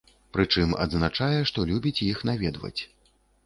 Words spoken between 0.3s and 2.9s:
Прычым, адзначае, што любіць іх наведваць.